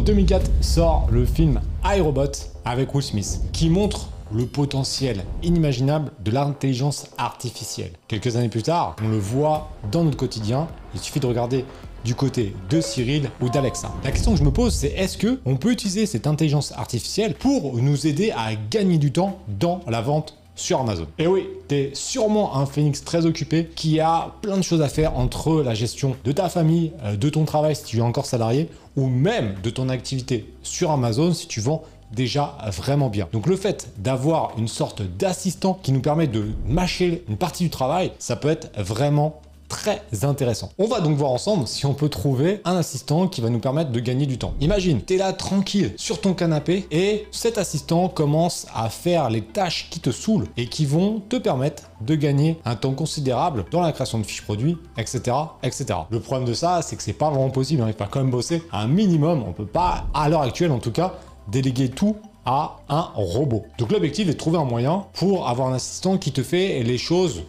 [0.00, 2.32] En 2004 sort le film iRobot
[2.64, 7.92] avec Will Smith, qui montre le potentiel inimaginable de l'intelligence artificielle.
[8.08, 10.68] Quelques années plus tard, on le voit dans notre quotidien.
[10.94, 11.66] Il suffit de regarder
[12.02, 13.92] du côté de Cyril ou d'Alexa.
[14.02, 17.34] La question que je me pose, c'est est-ce que on peut utiliser cette intelligence artificielle
[17.34, 21.06] pour nous aider à gagner du temps dans la vente sur Amazon.
[21.18, 24.88] Et oui, tu es sûrement un phénix très occupé qui a plein de choses à
[24.88, 28.26] faire entre la gestion de ta famille, euh, de ton travail si tu es encore
[28.26, 33.28] salarié, ou même de ton activité sur Amazon si tu vends déjà vraiment bien.
[33.32, 37.70] Donc le fait d'avoir une sorte d'assistant qui nous permet de mâcher une partie du
[37.70, 40.70] travail, ça peut être vraiment très intéressant.
[40.78, 43.92] On va donc voir ensemble si on peut trouver un assistant qui va nous permettre
[43.92, 44.52] de gagner du temps.
[44.60, 49.40] Imagine, tu es là tranquille sur ton canapé et cet assistant commence à faire les
[49.40, 53.80] tâches qui te saoulent et qui vont te permettre de gagner un temps considérable dans
[53.80, 55.36] la création de fiches produits, etc.
[55.62, 56.00] etc.
[56.10, 57.86] Le problème de ça, c'est que c'est pas vraiment possible, hein.
[57.88, 60.92] il faut quand même bosser un minimum, on peut pas, à l'heure actuelle en tout
[60.92, 61.14] cas,
[61.48, 63.64] déléguer tout à un robot.
[63.78, 66.98] Donc l'objectif est de trouver un moyen pour avoir un assistant qui te fait les
[66.98, 67.44] choses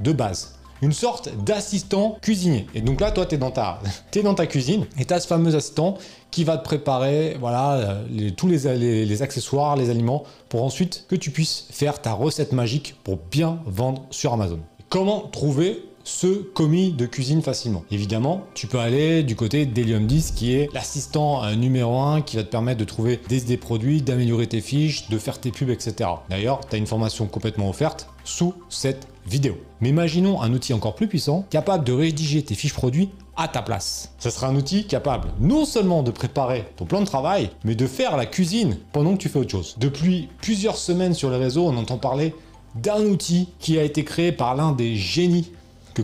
[0.00, 0.57] de base.
[0.80, 2.66] Une sorte d'assistant cuisinier.
[2.74, 3.80] Et donc là, toi, tu es, dans ta,
[4.36, 5.98] ta cuisine et tu as ce fameux assistant
[6.30, 11.30] qui va te préparer voilà, euh, tous les, accessoires, les aliments, pour ensuite que tu
[11.30, 14.60] puisses faire ta recette magique pour bien vendre sur Amazon.
[14.88, 17.84] Comment trouver ce commis de cuisine facilement?
[17.90, 22.36] Évidemment, tu peux aller du côté d'Helium 10 qui est l'assistant euh, numéro 1 qui
[22.36, 25.70] va te permettre de trouver des idées produits, d'améliorer tes fiches, de faire tes pubs,
[25.70, 26.10] etc.
[26.30, 29.56] D'ailleurs, tu as une formation complètement offerte sous cette vidéo.
[29.80, 33.62] Mais imaginons un outil encore plus puissant, capable de rédiger tes fiches produits à ta
[33.62, 34.12] place.
[34.18, 37.86] Ce sera un outil capable non seulement de préparer ton plan de travail, mais de
[37.86, 39.76] faire la cuisine pendant que tu fais autre chose.
[39.78, 42.34] Depuis plusieurs semaines sur les réseaux, on entend parler
[42.74, 45.50] d'un outil qui a été créé par l'un des génies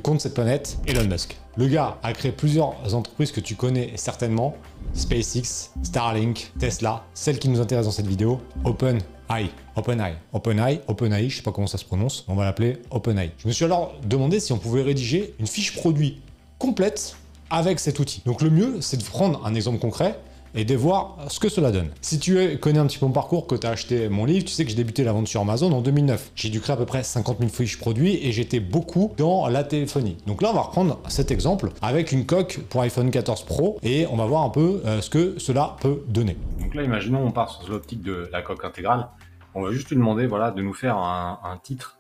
[0.00, 1.37] compte cette planète, Elon Musk.
[1.56, 4.55] Le gars a créé plusieurs entreprises que tu connais certainement,
[4.92, 9.51] SpaceX, Starlink, Tesla, celle qui nous intéresse dans cette vidéo, OpenAI.
[9.77, 13.33] OpenAI, OpenAI, OpenAI, je sais pas comment ça se prononce, on va l'appeler OpenAI.
[13.39, 16.20] Je me suis alors demandé si on pouvait rédiger une fiche produit
[16.58, 17.17] complète
[17.51, 18.23] avec cet outil.
[18.24, 20.18] Donc le mieux, c'est de prendre un exemple concret
[20.55, 21.91] et de voir ce que cela donne.
[22.01, 24.53] Si tu connais un petit peu mon parcours, que tu as acheté mon livre, tu
[24.53, 26.33] sais que j'ai débuté la vente sur Amazon en 2009.
[26.35, 29.65] J'ai dû créer à peu près 50 000 fiches produits et j'étais beaucoup dans la
[29.65, 30.17] téléphonie.
[30.27, 34.07] Donc là, on va reprendre cet exemple avec une coque pour iPhone 14 Pro et
[34.11, 36.37] on va voir un peu euh, ce que cela peut donner.
[36.61, 39.09] Donc là, imaginons, on part sur l'optique de la coque intégrale.
[39.55, 41.98] On va juste lui demander voilà, de nous faire un, titre,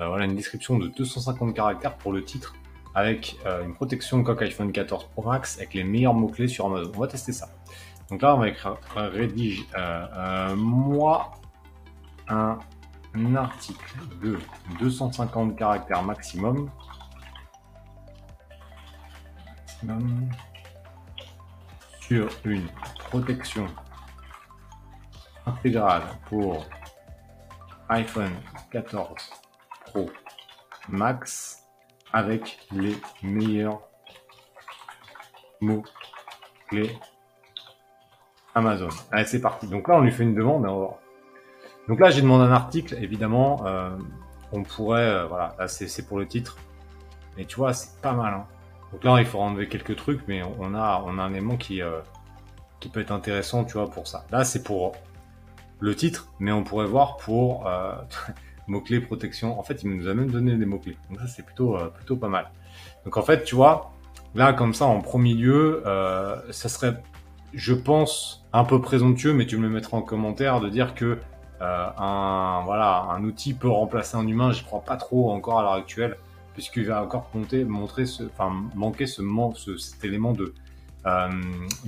[0.00, 2.54] euh, voilà, une description de 250 caractères pour le titre
[2.94, 6.92] avec euh, une protection coque iPhone 14 Pro Max avec les meilleurs mots-clés sur Amazon.
[6.94, 7.48] On va tester ça.
[8.10, 11.32] Donc là, on va écrire rédige euh, euh, moi
[12.28, 12.58] un,
[13.34, 14.38] article de
[14.78, 16.70] 250 caractères maximum.
[22.00, 22.66] sur une
[23.10, 23.66] protection
[25.46, 26.66] intégrale pour
[27.88, 28.32] iPhone
[28.72, 29.30] 14
[29.86, 30.10] Pro
[30.88, 31.67] Max
[32.12, 33.80] avec les meilleurs
[35.60, 35.84] mots
[36.68, 36.98] clés
[38.54, 38.88] Amazon.
[39.12, 39.66] Allez, c'est parti.
[39.68, 40.64] Donc là, on lui fait une demande.
[41.88, 43.64] Donc là, j'ai demandé un article, évidemment.
[43.66, 43.90] Euh,
[44.52, 46.56] on pourrait, euh, voilà, là, c'est pour le titre.
[47.36, 48.34] Mais tu vois, c'est pas mal.
[48.34, 48.46] Hein.
[48.92, 51.82] Donc là, il faut enlever quelques trucs, mais on a, on a un élément qui,
[51.82, 52.00] euh,
[52.80, 54.24] qui peut être intéressant, tu vois, pour ça.
[54.30, 54.92] Là, c'est pour
[55.80, 57.68] le titre, mais on pourrait voir pour
[58.68, 59.58] mots-clés protection.
[59.58, 60.96] En fait, il nous a même donné des mots-clés.
[61.10, 62.50] Donc ça, c'est plutôt, plutôt pas mal.
[63.04, 63.92] Donc en fait, tu vois,
[64.34, 65.82] là, comme ça, en premier lieu,
[66.50, 67.02] ça serait
[67.54, 71.18] je pense, un peu présomptueux, mais tu me le mettras en commentaire, de dire que
[71.60, 74.52] euh, un, voilà, un outil peut remplacer un humain.
[74.52, 76.16] Je crois pas trop encore à l'heure actuelle,
[76.54, 78.24] puisqu'il va encore compter, montrer ce,
[78.74, 79.22] manquer ce,
[79.54, 80.54] ce, cet élément de
[81.06, 81.28] euh,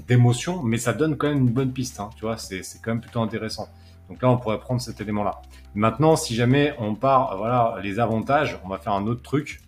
[0.07, 2.01] d'émotion, mais ça donne quand même une bonne piste.
[2.01, 3.69] Hein, tu vois, c'est quand même plutôt intéressant.
[4.11, 5.41] Donc là, on pourrait prendre cet élément-là.
[5.75, 9.61] Maintenant, si jamais on part, voilà, les avantages, on va faire un autre truc.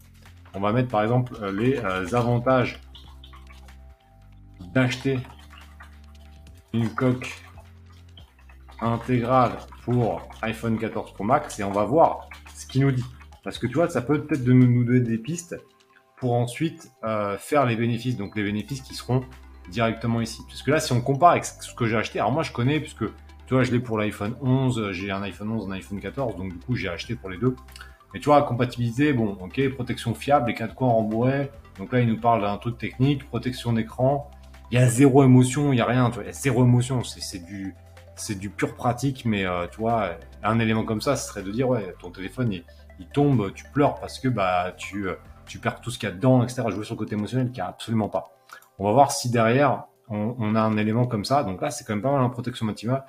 [0.53, 2.81] On va mettre par exemple les euh, avantages
[4.75, 5.21] d'acheter
[6.75, 7.41] une coque
[8.81, 9.53] intégrale
[9.85, 13.05] pour iPhone 14 Pro Max et on va voir ce qu'il nous dit.
[13.45, 15.57] Parce que tu vois, ça peut peut-être nous donner des pistes
[16.17, 18.17] pour ensuite euh, faire les bénéfices.
[18.17, 19.23] Donc les bénéfices qui seront
[19.69, 20.43] directement ici.
[20.49, 22.81] Parce que là, si on compare avec ce que j'ai acheté, alors moi je connais
[22.81, 23.05] puisque
[23.47, 26.53] tu vois, je l'ai pour l'iPhone 11, j'ai un iPhone 11, un iPhone 14, donc
[26.53, 27.57] du coup j'ai acheté pour les deux.
[28.15, 31.51] Mais tu vois, compatibilité, bon, ok, protection fiable, les quatre coins rembourrés.
[31.79, 34.31] Donc là, il nous parle d'un truc technique, protection d'écran,
[34.71, 37.03] il y a zéro émotion, il y a rien, tu vois, y a zéro émotion,
[37.05, 37.75] c'est du
[38.15, 40.11] c'est du pur pratique, mais euh, tu vois,
[40.43, 42.65] un élément comme ça, ce serait de dire ouais, ton téléphone il,
[43.13, 45.15] tombe, tu pleures parce que bah tu euh,
[45.47, 46.63] tu perds tout ce qu'il y a dedans, etc.
[46.71, 48.33] Jouer sur le côté émotionnel, qui a absolument pas.
[48.79, 51.43] On va voir si derrière, on, a un élément comme ça.
[51.43, 53.05] Donc là, c'est quand même pas mal en protection maximale.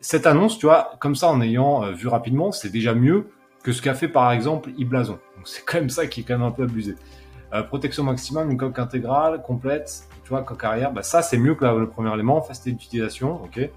[0.00, 3.28] Cette annonce, tu vois, comme ça, en ayant vu rapidement, c'est déjà mieux
[3.62, 5.18] que ce qu'a fait par exemple Iblason.
[5.36, 6.96] Donc c'est quand même ça qui est quand même un peu abusé.
[7.62, 11.64] protection maximale, une coque intégrale, complète, tu vois, coque arrière, bah ça c'est mieux que
[11.64, 13.70] le premier élément, facilité d'utilisation, ok.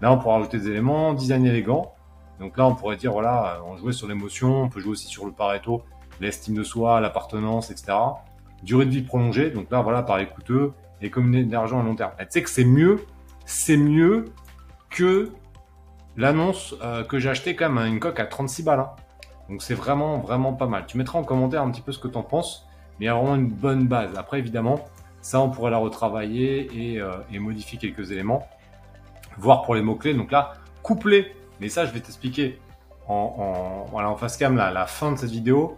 [0.00, 1.94] Là on pourra rajouter des éléments, design élégant.
[2.40, 5.26] Donc là on pourrait dire voilà, on jouait sur l'émotion, on peut jouer aussi sur
[5.26, 5.82] le pareto,
[6.20, 7.92] l'estime de soi, l'appartenance, etc.
[8.62, 10.72] Durée de vie prolongée, donc là voilà, par coûteux,
[11.02, 12.12] et communauté d'argent à long terme.
[12.18, 13.04] Tu sais que c'est mieux,
[13.44, 14.26] c'est mieux
[14.96, 15.30] que
[16.16, 18.80] l'annonce euh, que j'ai acheté quand même une coque à 36 balles.
[18.80, 18.90] Hein.
[19.48, 20.86] Donc c'est vraiment vraiment pas mal.
[20.86, 22.66] Tu mettras en commentaire un petit peu ce que tu en penses,
[22.98, 24.16] mais il y a vraiment une bonne base.
[24.16, 24.80] Après évidemment,
[25.20, 28.48] ça, on pourrait la retravailler euh, et, modifier quelques éléments,
[29.36, 30.14] voir pour les mots-clés.
[30.14, 32.58] Donc là, coupler, mais ça, je vais t'expliquer
[33.06, 35.76] en, face cam, la fin de cette vidéo,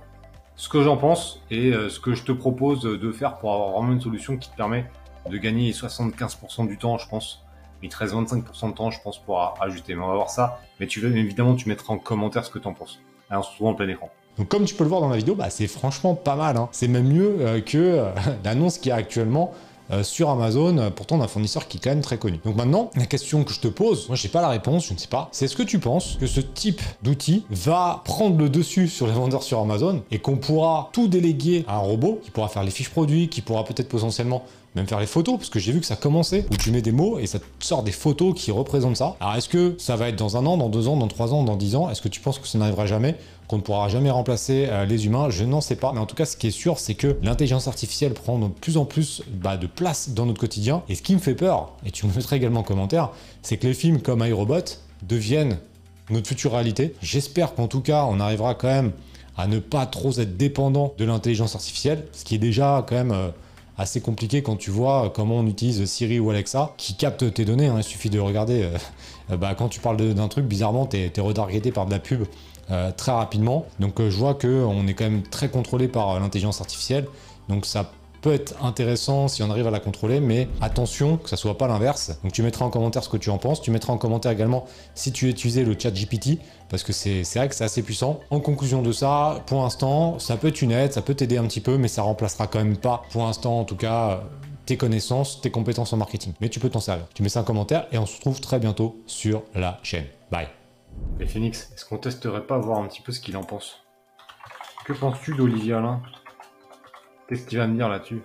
[0.54, 3.70] ce que j'en pense et euh, ce que je te propose de faire pour avoir
[3.72, 4.86] vraiment une solution qui te permet
[5.28, 7.44] de gagner 75% du temps, je pense.
[7.82, 9.94] Il te reste 25% de temps, je pense, pour ajouter.
[9.94, 10.60] Mais on va voir ça.
[10.80, 13.00] Mais tu veux, évidemment, tu mettras en commentaire ce que tu en penses.
[13.30, 14.10] Alors, on se retrouve en plein écran.
[14.38, 16.56] Donc comme tu peux le voir dans la vidéo, bah, c'est franchement pas mal.
[16.56, 16.69] Hein.
[16.70, 18.10] C'est même mieux euh, que euh,
[18.44, 19.52] l'annonce qu'il y a actuellement
[19.90, 22.38] euh, sur Amazon, pourtant d'un fournisseur qui est quand même très connu.
[22.44, 24.98] Donc maintenant, la question que je te pose, moi j'ai pas la réponse, je ne
[24.98, 28.86] sais pas, c'est est-ce que tu penses que ce type d'outil va prendre le dessus
[28.86, 32.48] sur les vendeurs sur Amazon et qu'on pourra tout déléguer à un robot qui pourra
[32.48, 35.72] faire les fiches produits, qui pourra peut-être potentiellement même faire les photos, parce que j'ai
[35.72, 38.34] vu que ça commençait, où tu mets des mots et ça te sort des photos
[38.36, 39.16] qui représentent ça.
[39.20, 41.42] Alors est-ce que ça va être dans un an, dans deux ans, dans trois ans,
[41.42, 41.90] dans dix ans?
[41.90, 43.16] Est-ce que tu penses que ça n'arrivera jamais
[43.48, 45.92] qu'on ne pourra jamais remplacer euh, les humains, je n'en sais pas.
[45.92, 48.76] Mais en tout cas, ce qui est sûr, c'est que l'intelligence artificielle prend de plus
[48.76, 50.82] en plus bah, de place dans notre quotidien.
[50.88, 53.10] Et ce qui me fait peur, et tu me mettras également en commentaire,
[53.42, 55.58] c'est que les films comme iRobot deviennent
[56.10, 56.94] notre future réalité.
[57.00, 58.92] J'espère qu'en tout cas, on arrivera quand même
[59.38, 63.12] à ne pas trop être dépendant de l'intelligence artificielle, ce qui est déjà quand même...
[63.12, 63.30] Euh,
[63.78, 67.69] assez compliqué quand tu vois comment on utilise Siri ou Alexa qui captent tes données.
[67.69, 67.76] Hein.
[67.78, 68.64] Il suffit de regarder.
[68.64, 68.76] Euh,
[69.30, 72.25] euh, bah, quand tu parles d'un truc, bizarrement, tu es, par de la pub
[72.70, 73.66] euh, très rapidement.
[73.78, 77.06] Donc je vois qu'on est quand même très contrôlé par l'intelligence artificielle.
[77.48, 81.36] Donc ça peut être intéressant si on arrive à la contrôler, mais attention que ça
[81.36, 82.18] soit pas l'inverse.
[82.22, 83.60] Donc tu mettras en commentaire ce que tu en penses.
[83.60, 86.38] Tu mettras en commentaire également si tu utilisais le chat GPT,
[86.68, 88.20] parce que c'est vrai que c'est assez puissant.
[88.30, 91.44] En conclusion de ça, pour l'instant, ça peut être une aide, ça peut t'aider un
[91.46, 94.22] petit peu, mais ça remplacera quand même pas, pour l'instant en tout cas,
[94.66, 96.34] tes connaissances, tes compétences en marketing.
[96.40, 97.06] Mais tu peux t'en servir.
[97.14, 100.04] Tu mets ça en commentaire et on se retrouve très bientôt sur la chaîne.
[100.30, 100.48] Bye.
[101.20, 103.80] Et Phoenix, est-ce qu'on testerait pas voir un petit peu ce qu'il en pense?
[104.84, 106.02] Que penses-tu d'Olivier Alain?
[107.28, 108.22] Qu'est-ce qu'il va me dire là-dessus?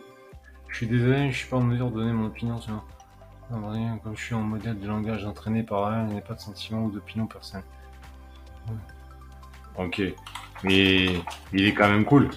[0.69, 2.83] Je suis désolé, je suis pas en mesure de donner mon opinion sur.
[3.49, 6.39] Comme je suis en modèle de langage entraîné par elle, il n'y a pas de
[6.39, 7.65] sentiment ou d'opinion personnelle.
[9.77, 10.01] Ok.
[10.63, 11.05] Mais
[11.51, 12.29] il est quand même cool.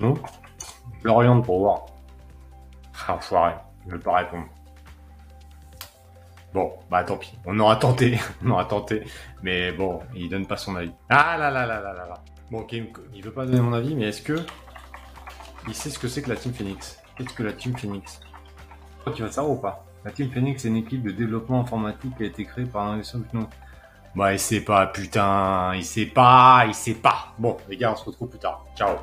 [0.00, 0.14] Non?
[1.02, 1.86] Je l'oriente pour voir.
[3.08, 3.54] Ah, foiré.
[3.86, 4.46] Je vais pas répondre.
[6.54, 7.34] Bon, bah tant pis.
[7.44, 8.18] On aura tenté.
[8.44, 9.02] On aura tenté.
[9.42, 10.92] Mais bon, il donne pas son avis.
[11.08, 12.14] Ah là là là là là là.
[12.50, 14.38] Bon, ok, il veut pas donner mon avis, mais est-ce que
[15.68, 16.98] il sait ce que c'est que la Team Phoenix.
[17.16, 18.20] Qu'est-ce que la Team Phoenix?
[19.14, 19.84] Tu vas savoir ou pas?
[20.04, 23.00] La Team Phoenix est une équipe de développement informatique qui a été créée par un
[24.14, 27.34] Bah il sait pas, putain, il sait pas, il sait pas.
[27.38, 28.64] Bon, les gars, on se retrouve plus tard.
[28.76, 28.96] Ciao